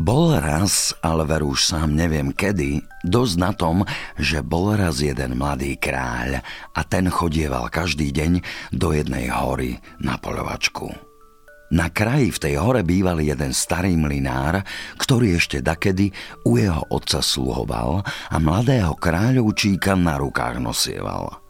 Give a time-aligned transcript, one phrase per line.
[0.00, 3.84] Bol raz, ale veru už sám neviem kedy, dosť na tom,
[4.16, 6.40] že bol raz jeden mladý kráľ
[6.72, 8.40] a ten chodieval každý deň
[8.72, 10.88] do jednej hory na polovačku.
[11.76, 14.64] Na kraji v tej hore býval jeden starý mlinár,
[14.96, 16.16] ktorý ešte dakedy
[16.48, 18.00] u jeho otca sluhoval
[18.32, 21.44] a mladého kráľovčíka na rukách nosieval.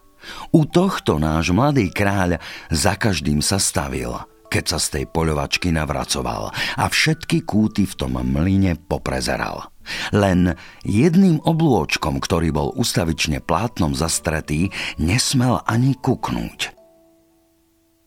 [0.51, 2.35] U tohto náš mladý kráľ
[2.67, 4.11] za každým sa stavil,
[4.51, 9.71] keď sa z tej poľovačky navracoval a všetky kúty v tom mline poprezeral.
[10.11, 16.75] Len jedným oblôčkom, ktorý bol ustavične plátnom zastretý, nesmel ani kuknúť.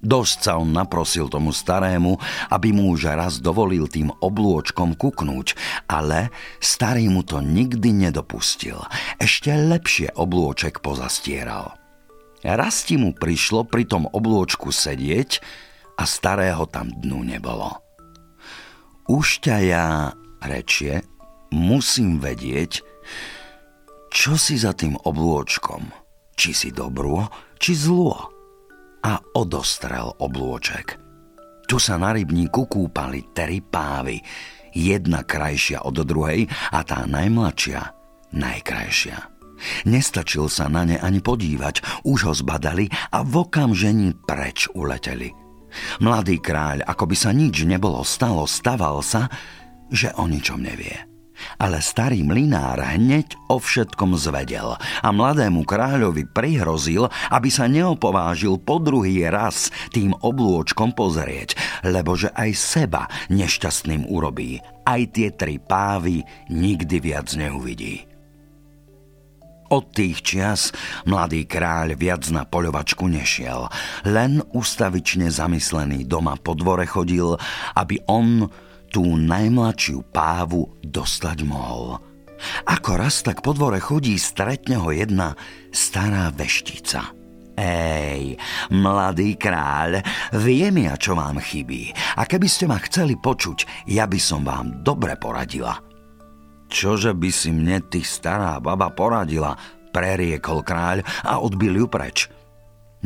[0.04, 2.20] Dosť sa on naprosil tomu starému,
[2.52, 5.56] aby mu už raz dovolil tým oblôčkom kuknúť,
[5.88, 6.28] ale
[6.60, 8.84] starý mu to nikdy nedopustil.
[9.16, 11.80] Ešte lepšie oblôček pozastieral.
[12.44, 15.40] Raz ti mu prišlo pri tom oblôčku sedieť
[15.98, 17.70] a starého tam dnu nebolo.
[19.10, 21.04] Už ja, rečie,
[21.52, 22.80] musím vedieť,
[24.08, 25.92] čo si za tým oblôčkom,
[26.34, 27.28] či si dobro,
[27.60, 28.16] či zlo
[29.04, 30.96] a odostrel oblôček.
[31.68, 34.20] Tu sa na rybníku kúpali tri pávy,
[34.72, 39.18] jedna krajšia od druhej a tá najmladšia najkrajšia.
[39.86, 45.43] Nestačil sa na ne ani podívať, už ho zbadali a v okamžení preč uleteli.
[45.98, 49.28] Mladý kráľ, ako by sa nič nebolo stalo, staval sa,
[49.90, 50.94] že o ničom nevie.
[51.58, 58.78] Ale starý mlinár hneď o všetkom zvedel a mladému kráľovi prihrozil, aby sa neopovážil po
[58.78, 63.02] druhý raz tým oblôčkom pozrieť, lebo že aj seba
[63.34, 64.62] nešťastným urobí.
[64.86, 66.22] Aj tie tri pávy
[66.54, 68.13] nikdy viac neuvidí.
[69.74, 70.70] Od tých čias
[71.02, 73.66] mladý kráľ viac na poľovačku nešiel,
[74.06, 77.34] len ustavične zamyslený doma po dvore chodil,
[77.74, 78.46] aby on
[78.86, 81.98] tú najmladšiu pávu dostať mohol.
[82.70, 85.34] Ako raz tak po dvore chodí, stretne ho jedna
[85.74, 87.10] stará veštica.
[87.58, 88.38] Ej,
[88.70, 90.06] mladý kráľ,
[90.38, 91.90] viem ja, čo vám chybí.
[92.14, 95.93] A keby ste ma chceli počuť, ja by som vám dobre poradila.
[96.74, 99.54] Čože by si mne ty stará baba poradila,
[99.94, 102.26] preriekol kráľ a odbil ju preč.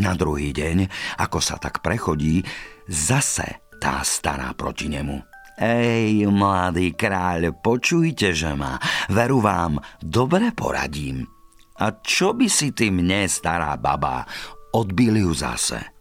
[0.00, 0.88] Na druhý deň,
[1.20, 2.40] ako sa tak prechodí,
[2.88, 5.20] zase tá stará proti nemu.
[5.60, 8.80] Ej, mladý kráľ, počujte, že ma,
[9.12, 11.28] veru vám, dobre poradím.
[11.76, 14.24] A čo by si ty mne, stará baba,
[14.72, 15.92] odbili ju zase.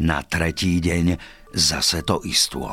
[0.00, 1.18] Na tretí deň
[1.52, 2.72] zase to istvo.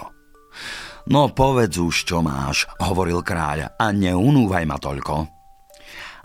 [1.12, 5.16] No povedz už, čo máš, hovoril kráľ, a neunúvaj ma toľko.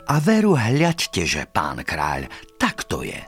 [0.09, 3.19] A veru hľaďte, že pán kráľ, tak to je.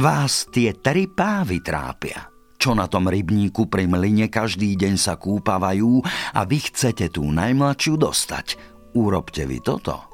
[0.00, 6.02] Vás tie tri pávy trápia čo na tom rybníku pri mline každý deň sa kúpavajú
[6.34, 8.58] a vy chcete tú najmladšiu dostať.
[8.98, 10.07] Urobte vy toto.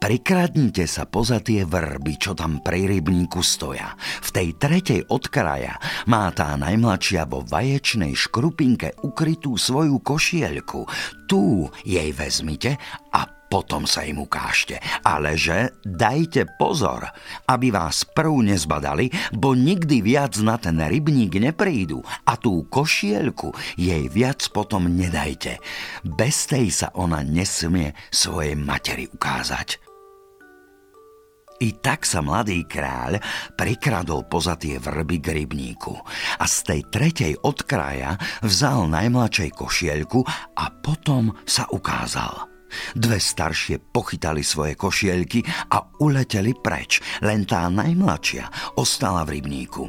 [0.00, 3.92] Prikradnite sa poza tie vrby, čo tam pri rybníku stoja.
[4.24, 5.76] V tej tretej od kraja
[6.08, 10.88] má tá najmladšia vo vaječnej škrupinke ukrytú svoju košielku.
[11.28, 12.80] Tu jej vezmite
[13.12, 14.80] a potom sa im ukážte.
[15.04, 17.04] Ale že dajte pozor,
[17.44, 24.08] aby vás prv nezbadali, bo nikdy viac na ten rybník neprídu a tú košielku jej
[24.08, 25.60] viac potom nedajte.
[26.08, 29.89] Bez tej sa ona nesmie svojej materi ukázať.
[31.60, 33.20] I tak sa mladý kráľ
[33.52, 35.92] prikradol poza tie vrby k rybníku
[36.40, 40.24] a z tej tretej od kraja vzal najmladšej košielku
[40.56, 42.34] a potom sa ukázal–
[42.94, 45.42] Dve staršie pochytali svoje košielky
[45.74, 49.84] a uleteli preč, len tá najmladšia ostala v rybníku.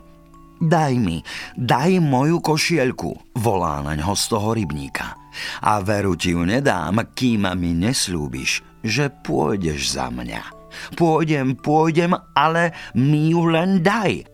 [0.62, 1.17] Daj mi,
[1.57, 5.17] daj moju košielku, volá na ňo z toho rybníka.
[5.65, 10.60] A veru ti ju nedám, kým mi neslúbiš, že pôjdeš za mňa.
[10.95, 14.25] Pôjdem, pôjdem, ale mi ju len daj.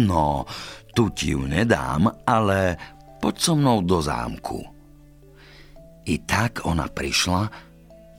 [0.00, 0.44] No,
[0.92, 2.76] tu ti ju nedám, ale
[3.22, 4.74] poď so mnou do zámku
[6.04, 7.42] i tak ona prišla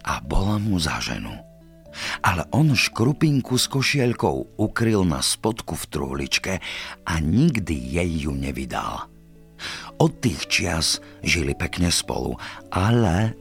[0.05, 1.45] a bola mu za ženu.
[2.27, 6.53] ale on škrupinku s košielkou ukryl na spodku v truhličke
[7.07, 9.07] a nikdy jej ju nevydal.
[10.03, 12.35] Od tých čias žili pekne spolu,
[12.67, 13.31] ale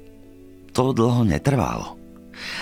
[0.71, 1.99] to dlho netrvalo.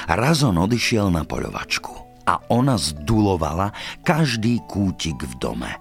[0.08, 3.75] Raz on odišiel na poľovačku a ona zdulovala
[4.06, 5.73] každý kútik v dome.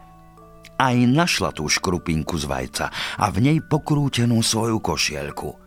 [0.81, 2.85] Aj našla tú škrupinku z vajca
[3.21, 5.49] a v nej pokrútenú svoju košielku–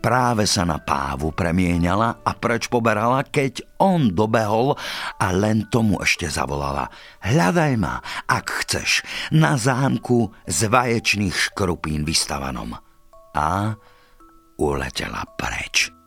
[0.00, 4.74] Práve sa na pávu premieňala a preč poberala, keď on dobehol
[5.18, 6.88] a len tomu ešte zavolala.
[7.22, 9.04] Hľadaj ma, ak chceš,
[9.34, 12.76] na zámku z vaječných škrupín vystavanom.
[13.36, 13.76] A
[14.58, 15.97] uletela preč.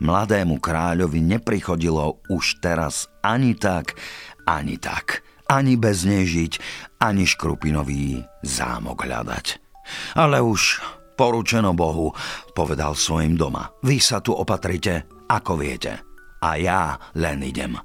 [0.00, 4.00] Mladému kráľovi neprichodilo už teraz ani tak,
[4.48, 6.52] ani tak, ani bez nej žiť,
[7.04, 9.46] ani škrupinový zámok hľadať.
[10.16, 10.80] Ale už
[11.20, 12.16] Poručeno Bohu,
[12.56, 13.68] povedal svojim doma.
[13.84, 16.00] Vy sa tu opatrite, ako viete.
[16.40, 17.76] A ja len idem.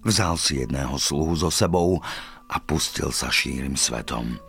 [0.00, 2.00] Vzal si jedného sluhu so sebou
[2.48, 4.40] a pustil sa šírim svetom.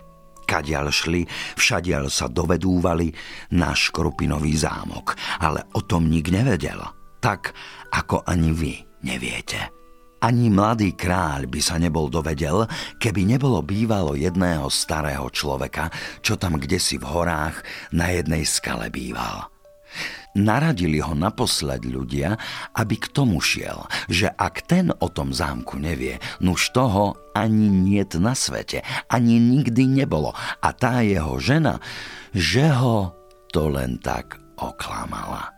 [0.45, 1.25] Kadiaľ šli,
[1.57, 3.09] všadiaľ sa dovedúvali
[3.57, 6.80] na Škrupinový zámok, ale o tom nik nevedel,
[7.18, 7.57] tak
[7.89, 9.74] ako ani vy neviete.
[10.25, 12.65] Ani mladý kráľ by sa nebol dovedel,
[12.97, 15.94] keby nebolo bývalo jedného starého človeka,
[16.25, 17.62] čo tam kde si v horách
[17.94, 19.55] na jednej skale býval.
[20.36, 22.36] Naradili ho naposled ľudia,
[22.76, 28.20] aby k tomu šiel, že ak ten o tom zámku nevie, nuž toho ani niet
[28.20, 30.36] na svete, ani nikdy nebolo.
[30.60, 31.80] A tá jeho žena,
[32.36, 33.16] že ho
[33.56, 35.56] to len tak oklamala.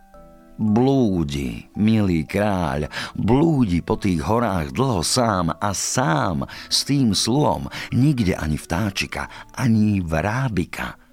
[0.61, 8.37] Blúdi, milý kráľ, blúdi po tých horách dlho sám a sám s tým sluhom, nikde
[8.37, 11.06] ani vtáčika, ani vrábika.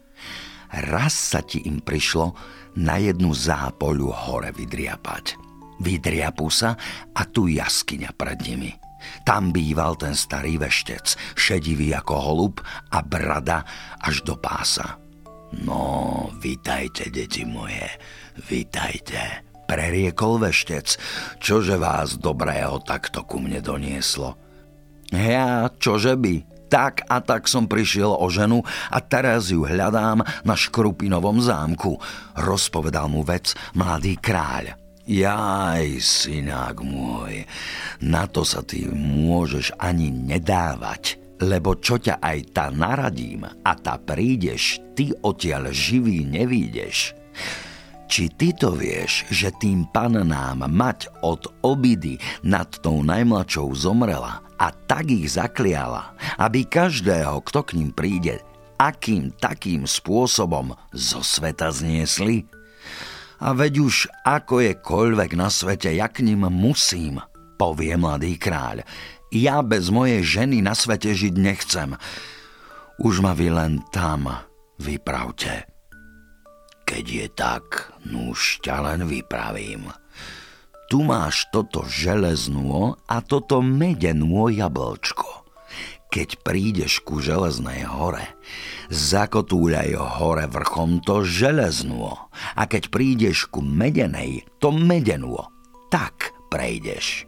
[0.75, 2.35] Raz sa ti im prišlo
[2.83, 5.39] na jednu zápoľu hore vydriapať.
[5.79, 6.75] Vydriapú sa
[7.15, 8.75] a tu jaskyňa pred nimi.
[9.23, 12.55] Tam býval ten starý veštec, šedivý ako holub
[12.91, 13.63] a brada
[14.01, 14.97] až do pása.
[15.55, 17.87] No, vitajte, deti moje,
[18.35, 20.99] Vítajte, preriekol veštec,
[21.39, 24.35] čože vás dobrého takto ku mne donieslo.
[25.15, 30.55] Ja, čože by, tak a tak som prišiel o ženu a teraz ju hľadám na
[30.59, 32.03] Škrupinovom zámku,
[32.35, 34.75] rozpovedal mu vec mladý kráľ.
[35.07, 37.47] Jaj, synák môj,
[38.03, 43.95] na to sa ty môžeš ani nedávať, lebo čo ťa aj tá naradím a tá
[43.95, 47.15] prídeš, ty odtiaľ živý nevídeš.
[48.11, 54.71] Či ty to vieš, že tým panám mať od obidy nad tou najmladšou zomrela a
[54.71, 58.41] tak ich zakliala, aby každého, kto k ním príde,
[58.79, 62.47] akým takým spôsobom zo sveta zniesli?
[63.43, 67.19] A veď už ako je koľvek na svete, ja k ním musím,
[67.59, 68.87] povie mladý kráľ.
[69.35, 71.99] Ja bez mojej ženy na svete žiť nechcem.
[73.03, 74.31] Už ma vy len tam
[74.79, 75.67] vypravte.
[76.87, 79.91] Keď je tak, nuž ťa len vypravím.
[80.95, 85.43] Tu máš toto železnú a toto medenú jablčko.
[86.07, 88.23] Keď prídeš ku železnej hore,
[88.95, 95.35] zakotúľaj hore vrchom to železnú a keď prídeš ku medenej, to medenú.
[95.91, 97.27] Tak prejdeš.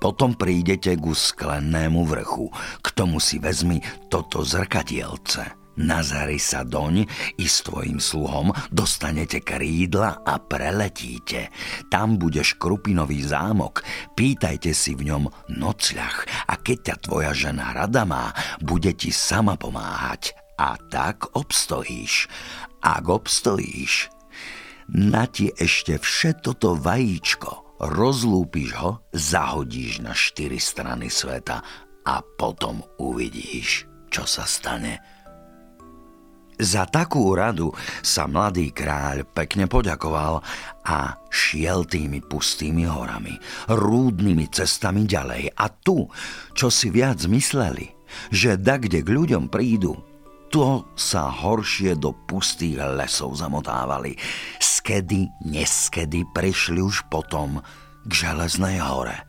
[0.00, 2.48] Potom prídete ku sklenému vrchu,
[2.80, 7.04] k tomu si vezmi toto zrkadielce Nazari sa doň
[7.36, 11.52] i s tvojim sluhom dostanete krídla a preletíte.
[11.92, 13.84] Tam bude Škrupinový zámok,
[14.16, 18.32] pýtajte si v ňom nocľah a keď ťa tvoja žena rada má,
[18.64, 20.32] bude ti sama pomáhať.
[20.56, 22.32] A tak obstojíš.
[22.80, 24.08] Ak obstojíš,
[24.88, 31.60] na ti ešte všetko to vajíčko, rozlúpiš ho, zahodíš na štyri strany sveta
[32.06, 35.15] a potom uvidíš, čo sa stane.
[36.56, 37.68] Za takú radu
[38.00, 40.40] sa mladý kráľ pekne poďakoval
[40.88, 43.36] a šiel tými pustými horami,
[43.68, 45.52] rúdnymi cestami ďalej.
[45.52, 46.08] A tu,
[46.56, 47.92] čo si viac mysleli,
[48.32, 50.00] že da kde k ľuďom prídu,
[50.48, 54.16] to sa horšie do pustých lesov zamotávali.
[54.56, 57.60] Skedy, neskedy prišli už potom
[58.06, 59.28] k železnej hore.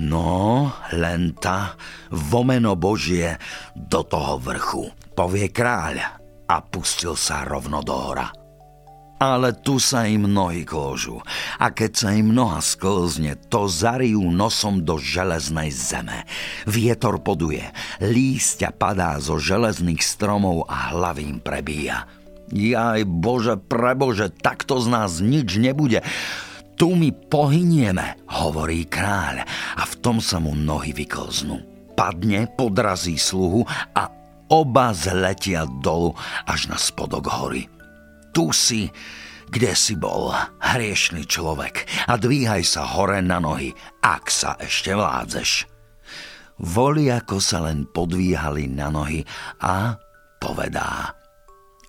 [0.00, 1.78] No, len ta,
[2.10, 3.36] vomeno Božie,
[3.76, 6.21] do toho vrchu, povie kráľ
[6.52, 8.28] a pustil sa rovno do hora.
[9.22, 11.22] Ale tu sa im nohy kĺžu
[11.62, 16.26] a keď sa im noha sklzne, to zarijú nosom do železnej zeme.
[16.66, 17.62] Vietor poduje,
[18.02, 22.10] lístia padá zo železných stromov a hlavy im prebíja.
[22.50, 26.02] Jaj, Bože, prebože, takto z nás nič nebude.
[26.74, 29.46] Tu my pohynieme, hovorí kráľ
[29.78, 31.62] a v tom sa mu nohy vyklznú.
[31.94, 33.62] Padne, podrazí sluhu
[33.94, 34.21] a
[34.52, 36.12] oba zletia dolu
[36.44, 37.72] až na spodok hory.
[38.36, 38.92] Tu si,
[39.48, 43.72] kde si bol, hriešný človek a dvíhaj sa hore na nohy,
[44.04, 45.72] ak sa ešte vládzeš.
[46.60, 49.24] Voli ako sa len podvíhali na nohy
[49.64, 49.96] a
[50.36, 51.16] povedá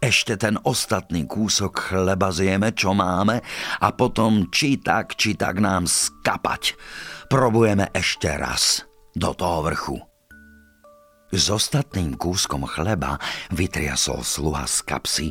[0.03, 3.39] ešte ten ostatný kúsok chleba zjeme, čo máme
[3.79, 6.75] a potom či tak, či tak nám skapať.
[7.31, 8.83] Probujeme ešte raz
[9.15, 10.12] do toho vrchu.
[11.33, 13.17] S ostatným kúskom chleba
[13.49, 15.27] vytriasol sluha z kapsy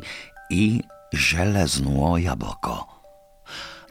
[0.51, 0.83] i
[1.15, 2.83] železnú jablko.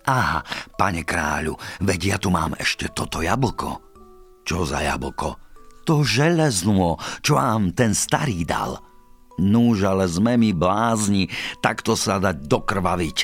[0.04, 0.44] Aha,
[0.76, 3.80] pane kráľu, veď ja tu mám ešte toto jablko.
[4.44, 5.40] Čo za jablko?
[5.88, 8.76] To železnú, čo vám ten starý dal.
[9.40, 11.32] Núž, ale sme mi blázni,
[11.64, 13.18] takto sa dať dokrvaviť.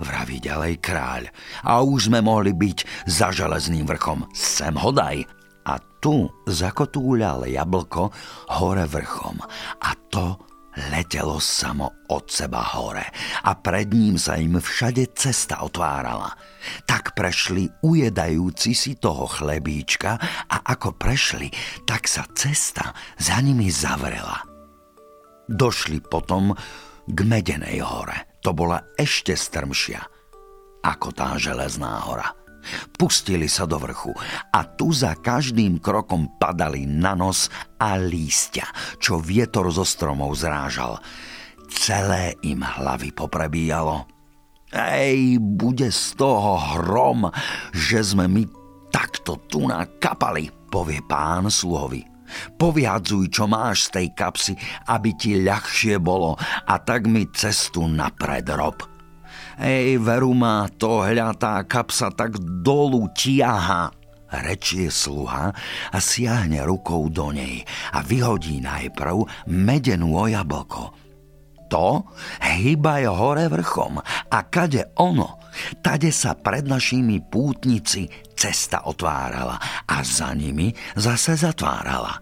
[0.00, 1.28] Vraví ďalej kráľ.
[1.68, 4.24] A už sme mohli byť za železným vrchom.
[4.32, 5.41] Sem hodaj.
[5.66, 8.10] A tu zakotúľal jablko
[8.58, 9.38] hore vrchom.
[9.82, 10.52] A to
[10.90, 13.04] letelo samo od seba hore
[13.44, 16.32] a pred ním sa im všade cesta otvárala.
[16.88, 20.16] Tak prešli ujedajúci si toho chlebíčka
[20.48, 21.52] a ako prešli,
[21.84, 24.40] tak sa cesta za nimi zavrela.
[25.44, 26.56] Došli potom
[27.04, 28.40] k Medenej hore.
[28.40, 30.00] To bola ešte strmšia
[30.82, 32.41] ako tá železná hora.
[32.94, 34.12] Pustili sa do vrchu
[34.54, 38.66] a tu za každým krokom padali na nos a lístia,
[38.98, 41.02] čo vietor zo stromov zrážal.
[41.72, 44.06] Celé im hlavy poprebíjalo.
[44.72, 47.28] Ej, bude z toho hrom,
[47.76, 48.44] že sme my
[48.88, 52.08] takto tu nakapali, povie pán sluhovi.
[52.56, 54.52] Poviadzuj, čo máš z tej kapsy,
[54.88, 58.91] aby ti ľahšie bolo a tak mi cestu napred rob.
[59.60, 63.92] Ej, veru ma, to hľatá kapsa tak dolu tiaha,
[64.32, 65.52] rečie sluha
[65.92, 67.60] a siahne rukou do nej
[67.92, 70.84] a vyhodí najprv medenú o jablko.
[71.72, 72.04] To
[72.40, 75.40] hýbaj hore vrchom a kade ono,
[75.80, 79.56] tade sa pred našimi pútnici cesta otvárala
[79.88, 82.20] a za nimi zase zatvárala.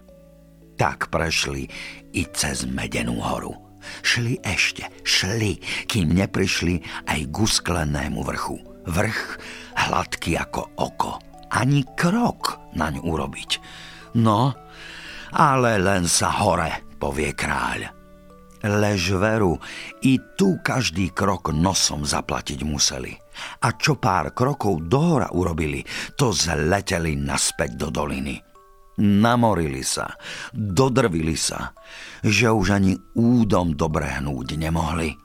[0.79, 1.67] Tak prešli
[2.15, 3.70] i cez Medenú horu.
[4.01, 8.57] Šli ešte, šli, kým neprišli aj k usklenému vrchu.
[8.87, 9.21] Vrch
[9.77, 11.11] hladký ako oko.
[11.51, 13.51] Ani krok naň urobiť.
[14.21, 14.55] No,
[15.35, 17.91] ale len sa hore, povie kráľ.
[18.61, 19.57] Lež veru,
[20.05, 23.09] i tu každý krok nosom zaplatiť museli.
[23.65, 25.81] A čo pár krokov dohora urobili,
[26.13, 28.50] to zleteli naspäť do doliny
[29.01, 30.13] namorili sa,
[30.53, 31.73] dodrvili sa,
[32.21, 35.17] že už ani údom dobrehnúť nemohli.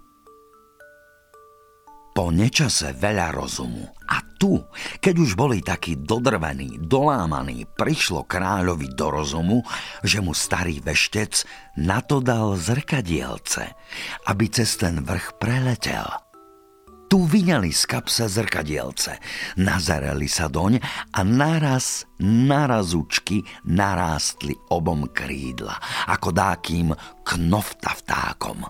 [2.17, 3.93] Po nečase veľa rozumu.
[4.09, 4.65] A tu,
[5.05, 9.61] keď už boli takí dodrvení, dolámaní, prišlo kráľovi do rozumu,
[10.01, 11.45] že mu starý veštec
[11.77, 13.69] na to dal zrkadielce,
[14.33, 16.09] aby cez ten vrch preletel–
[17.17, 19.17] tu vyňali z kapse zrkadielce,
[19.57, 20.77] nazerali sa doň
[21.17, 23.41] a naraz, narazučky
[23.73, 25.81] narástli obom krídla,
[26.13, 26.93] ako dákým
[27.25, 28.69] knofta vtákom.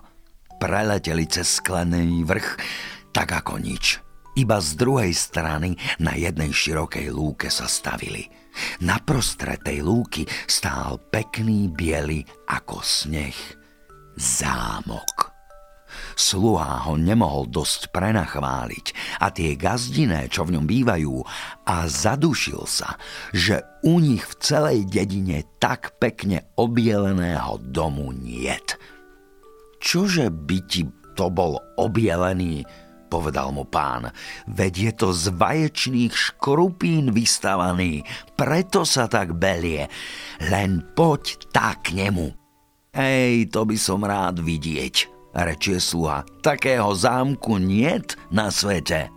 [0.63, 2.55] Preleteli cez sklený vrch,
[3.11, 3.99] tak ako nič.
[4.39, 8.31] Iba z druhej strany na jednej širokej lúke sa stavili.
[8.79, 13.35] Na prostred tej lúky stál pekný biely ako sneh
[14.15, 15.16] zámok.
[16.17, 18.85] Sluha ho nemohol dosť prenachváliť.
[19.21, 21.21] A tie gazdiné, čo v ňom bývajú,
[21.69, 22.97] a zadušil sa,
[23.37, 28.81] že u nich v celej dedine tak pekne obieleného domu niet.
[29.77, 32.65] Čože by ti to bol obielený,
[33.13, 34.09] povedal mu pán,
[34.49, 38.01] veď je to z vaječných škrupín vystavaný,
[38.33, 39.85] preto sa tak belie,
[40.49, 42.33] len poď tak k nemu.
[42.97, 46.23] Ej, to by som rád vidieť, rečie sluha.
[46.43, 49.09] Takého zámku niet na svete.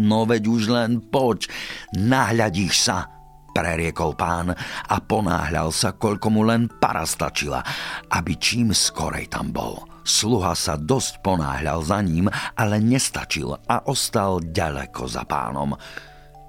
[0.00, 1.52] No veď už len poď,
[1.92, 3.12] nahľadíš sa,
[3.52, 4.56] preriekol pán
[4.88, 7.60] a ponáhľal sa, koľko mu len para stačila,
[8.08, 9.84] aby čím skorej tam bol.
[10.02, 12.26] Sluha sa dosť ponáhľal za ním,
[12.58, 15.76] ale nestačil a ostal ďaleko za pánom.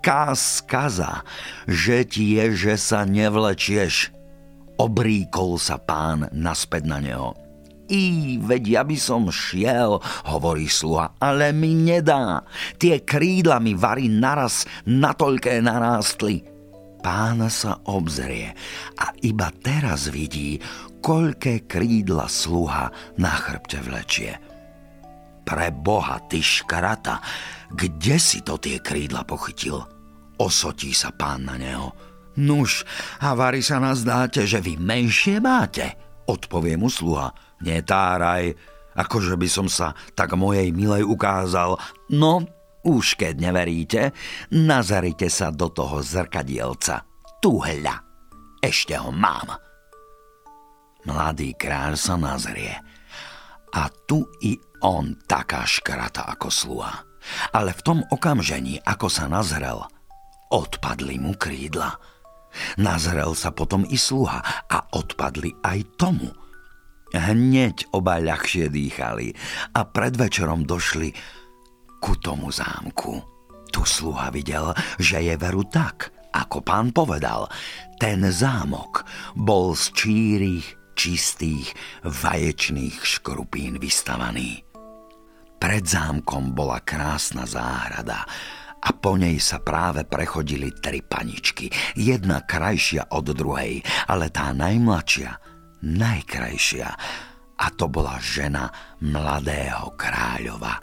[0.03, 1.22] Káz kaza,
[1.70, 4.10] že ti je, že sa nevlečieš.
[4.82, 7.42] Obríkol sa pán naspäť na neho.
[7.92, 10.00] I, veď ja by som šiel,
[10.32, 12.48] hovorí sluha, ale mi nedá.
[12.80, 16.48] Tie krídla mi varí naraz natoľké narástli.
[17.04, 18.56] Pán sa obzrie
[18.96, 20.56] a iba teraz vidí,
[21.04, 22.88] koľké krídla sluha
[23.20, 24.40] na chrbte vlečie.
[25.44, 27.20] Pre boha, ty škarata,
[27.75, 29.84] kde si to tie krídla pochytil?
[30.40, 31.92] Osotí sa pán na neho.
[32.40, 32.88] Nuž,
[33.20, 35.94] a Vary sa nazdáte, že vy menšie máte,
[36.25, 37.36] odpovie mu sluha.
[37.63, 38.51] Netáraj,
[38.93, 41.79] akože by som sa tak mojej milej ukázal.
[42.12, 42.43] No,
[42.84, 44.12] už keď neveríte,
[44.51, 47.08] nazarite sa do toho zrkadielca.
[47.39, 47.96] Tu hľa,
[48.60, 49.55] ešte ho mám.
[51.03, 52.72] Mladý kráľ sa nazrie.
[53.74, 56.93] A tu i on taká škrata ako sluha.
[57.55, 59.79] Ale v tom okamžení, ako sa nazrel,
[60.51, 61.96] odpadli mu krídla.
[62.77, 66.29] Nazrel sa potom i sluha a odpadli aj tomu.
[67.13, 69.38] Hneď oba ľahšie dýchali
[69.77, 71.13] a pred večerom došli
[72.01, 73.22] ku tomu zámku.
[73.70, 77.46] Tu sluha videl, že je veru tak, ako pán povedal.
[78.01, 79.05] Ten zámok
[79.38, 80.67] bol z čírých
[80.98, 84.65] čistých, vaječných škrupín vystavaný.
[85.62, 88.25] Pred zámkom bola krásna záhrada
[88.84, 93.79] a po nej sa práve prechodili tri paničky, jedna krajšia od druhej,
[94.12, 95.52] ale tá najmladšia,
[95.84, 96.90] najkrajšia,
[97.60, 98.72] a to bola žena
[99.04, 100.80] mladého kráľova.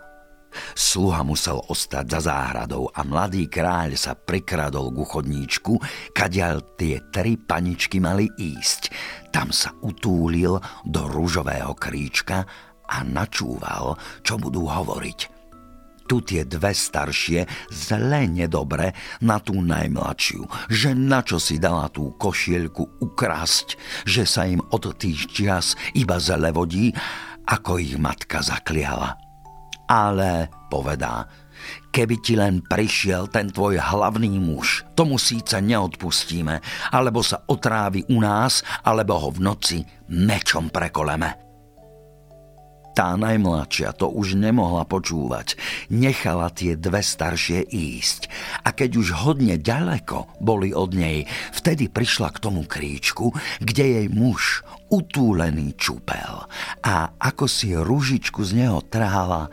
[0.75, 5.79] Sluha musel ostať za záhradou a mladý kráľ sa prikradol ku chodníčku,
[6.11, 8.91] kadiaľ tie tri paničky mali ísť.
[9.31, 12.43] Tam sa utúlil do rúžového kríčka
[12.91, 13.95] a načúval,
[14.27, 15.40] čo budú hovoriť
[16.11, 18.91] tu tie dve staršie zle nedobre
[19.23, 24.91] na tú najmladšiu, že na čo si dala tú košielku ukrasť, že sa im od
[24.99, 26.91] tých čias iba zle vodí,
[27.47, 29.15] ako ich matka zakliala.
[29.87, 31.31] Ale, povedá,
[31.95, 36.59] keby ti len prišiel ten tvoj hlavný muž, tomu síce neodpustíme,
[36.91, 39.79] alebo sa otrávi u nás, alebo ho v noci
[40.11, 41.50] mečom prekoleme.
[42.91, 45.55] Tá najmladšia to už nemohla počúvať.
[45.95, 48.27] Nechala tie dve staršie ísť.
[48.67, 53.31] A keď už hodne ďaleko boli od nej, vtedy prišla k tomu kríčku,
[53.63, 56.51] kde jej muž utúlený čupel.
[56.83, 59.47] A ako si ružičku z neho trhala,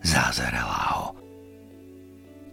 [0.00, 1.06] zázerala ho.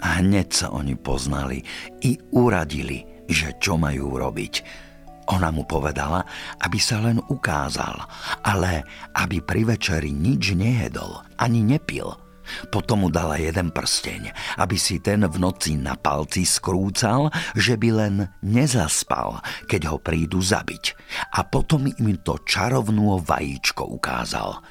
[0.04, 1.64] A hneď sa oni poznali
[2.04, 4.85] i uradili, že čo majú robiť.
[5.34, 6.22] Ona mu povedala,
[6.62, 7.98] aby sa len ukázal,
[8.46, 8.86] ale
[9.18, 12.14] aby pri večeri nič nejedol, ani nepil.
[12.70, 14.30] Potom mu dala jeden prsteň,
[14.62, 20.46] aby si ten v noci na palci skrúcal, že by len nezaspal, keď ho prídu
[20.46, 20.94] zabiť.
[21.34, 24.58] A potom im to čarovnú vajíčko ukázal–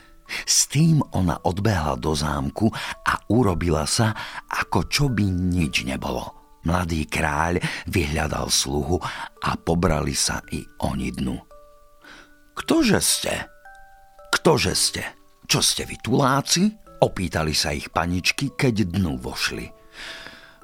[0.49, 2.73] s tým ona odbehla do zámku
[3.05, 4.17] a urobila sa,
[4.49, 6.44] ako čo by nič nebolo.
[6.65, 7.61] Mladý kráľ
[7.93, 8.97] vyhľadal sluhu
[9.45, 11.37] a pobrali sa i oni dnu.
[12.57, 13.35] Ktože ste?
[14.33, 15.03] Ktože ste?
[15.45, 16.73] Čo ste vy tuláci?
[17.05, 19.69] Opýtali sa ich paničky, keď dnu vošli.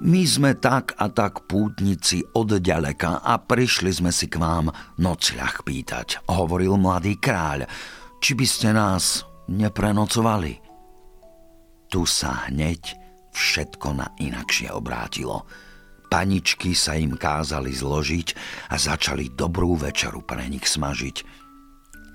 [0.00, 5.60] My sme tak a tak pútnici od ďaleka a prišli sme si k vám nocľah
[5.60, 7.68] pýtať, hovoril mladý kráľ.
[8.24, 10.56] Či by ste nás neprenocovali.
[11.92, 12.96] Tu sa hneď
[13.36, 15.44] všetko na inakšie obrátilo.
[16.10, 18.28] Paničky sa im kázali zložiť
[18.68, 21.22] a začali dobrú večeru pre nich smažiť.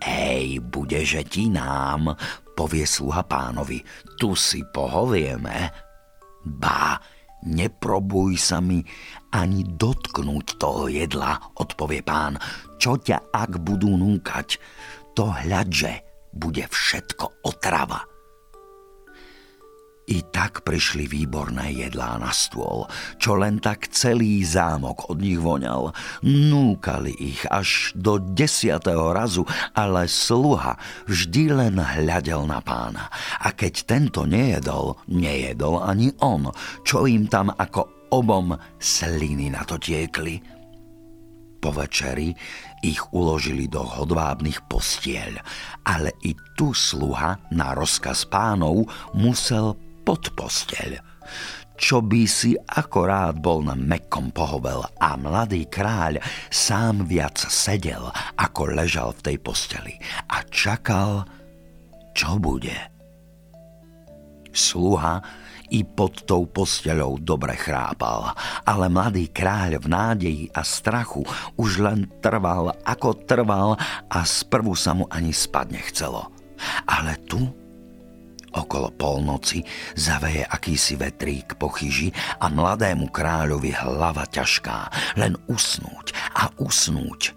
[0.04, 2.12] Ej, budeže ti nám,
[2.60, 3.80] povie sluha pánovi,
[4.20, 5.72] tu si pohovieme.
[6.44, 7.00] Bá,
[7.48, 8.84] neprobuj sa mi
[9.32, 12.36] ani dotknúť toho jedla, odpovie pán.
[12.76, 14.60] Čo ťa ak budú núkať?
[15.16, 16.04] To hľadže,
[16.36, 18.15] bude všetko otrava.
[20.06, 22.86] I tak prišli výborné jedlá na stôl,
[23.18, 25.98] čo len tak celý zámok od nich voňal.
[26.22, 30.78] Núkali ich až do desiatého razu, ale sluha
[31.10, 33.10] vždy len hľadel na pána.
[33.42, 36.54] A keď tento nejedol, nejedol ani on,
[36.86, 40.38] čo im tam ako obom sliny na to tiekli.
[41.58, 42.30] Po večeri
[42.86, 45.42] ich uložili do hodvábnych postieľ,
[45.82, 48.86] ale i tu sluha na rozkaz pánov
[49.18, 49.74] musel
[50.06, 51.02] pod posteľ.
[51.76, 58.08] Čo by si akorát bol na mekom pohovel a mladý kráľ sám viac sedel,
[58.40, 59.94] ako ležal v tej posteli
[60.32, 61.28] a čakal,
[62.16, 62.78] čo bude.
[64.56, 65.20] Sluha
[65.76, 68.32] i pod tou posteľou dobre chrápal,
[68.64, 71.28] ale mladý kráľ v nádeji a strachu
[71.60, 73.76] už len trval, ako trval
[74.08, 76.32] a sprvu sa mu ani spať nechcelo.
[76.88, 77.65] Ale tu
[78.56, 79.60] Okolo polnoci
[80.00, 84.78] zaveje akýsi vetrík po chyži a mladému kráľovi hlava ťažká,
[85.20, 87.36] len usnúť a usnúť.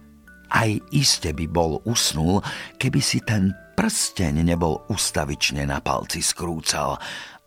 [0.49, 2.41] Aj iste by bol usnul,
[2.81, 6.97] keby si ten prsteň nebol ustavične na palci skrúcal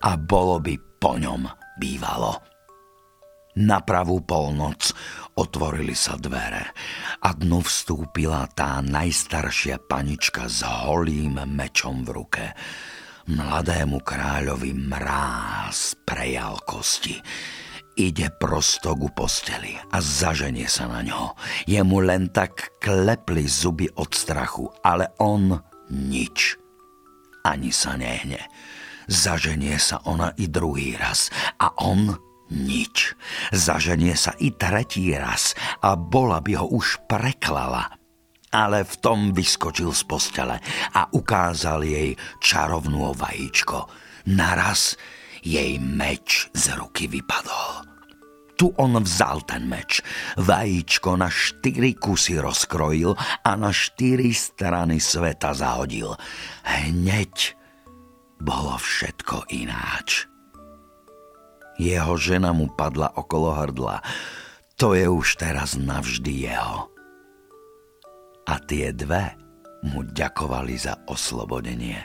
[0.03, 1.47] a bolo by po ňom
[1.79, 2.43] bývalo.
[3.51, 4.95] Na pravú polnoc
[5.35, 6.71] otvorili sa dvere
[7.19, 12.45] a dnu vstúpila tá najstaršia panička s holým mečom v ruke.
[13.31, 17.15] Mladému kráľovi mráz prejal kosti.
[17.95, 21.39] Ide prosto ku posteli a zaženie sa na ňo.
[21.63, 25.55] Jemu len tak klepli zuby od strachu, ale on
[25.95, 26.59] nič.
[27.47, 28.51] Ani sa nehne.
[29.07, 32.11] Zaženie sa ona i druhý raz a on
[32.51, 33.15] nič.
[33.55, 38.00] Zaženie sa i tretí raz a bola by ho už preklala.
[38.51, 40.59] Ale v tom vyskočil z postele
[40.91, 43.87] a ukázal jej čarovnú vajíčko.
[44.27, 44.99] Naraz
[45.41, 47.87] jej meč z ruky vypadol.
[48.61, 50.05] Tu on vzal ten meč,
[50.37, 56.13] vajíčko na štyri kusy rozkrojil a na štyri strany sveta zahodil.
[56.61, 57.57] Hneď
[58.37, 60.29] bolo všetko ináč.
[61.81, 64.05] Jeho žena mu padla okolo hrdla.
[64.77, 66.93] To je už teraz navždy jeho.
[68.51, 69.39] A tie dve
[69.87, 72.03] mu ďakovali za oslobodenie.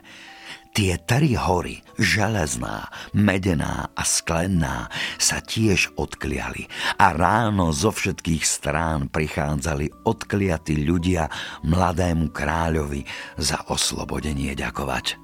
[0.76, 6.68] Tie tri hory, železná, medená a sklenná, sa tiež odkliali
[7.00, 11.32] a ráno zo všetkých strán prichádzali odkliatí ľudia
[11.64, 13.08] mladému kráľovi
[13.40, 15.16] za oslobodenie ďakovať.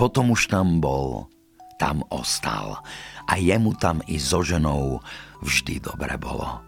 [0.00, 1.28] Potom už tam bol,
[1.76, 2.80] tam ostal
[3.28, 5.04] a jemu tam i so ženou
[5.44, 6.64] vždy dobre bolo.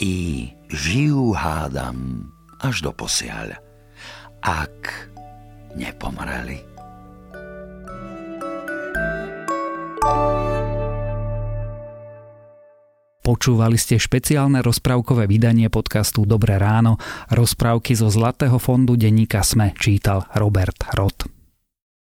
[0.00, 2.31] I žijú hádam
[2.62, 3.58] až do posiaľ,
[4.40, 5.10] ak
[5.74, 6.62] nepomreli.
[13.22, 16.98] Počúvali ste špeciálne rozprávkové vydanie podcastu Dobré ráno.
[17.30, 21.41] Rozprávky zo Zlatého fondu denníka Sme čítal Robert Rod.